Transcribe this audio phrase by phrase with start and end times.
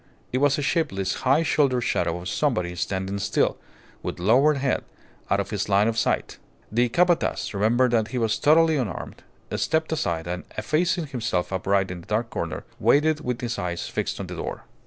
[0.33, 3.59] It was a shapeless, high shouldered shadow of somebody standing still,
[4.01, 4.83] with lowered head,
[5.29, 6.39] out of his line of sight.
[6.71, 9.21] The Capataz, remembering that he was totally unarmed,
[9.55, 14.19] stepped aside, and, effacing himself upright in a dark corner, waited with his eyes fixed
[14.19, 14.63] on the door.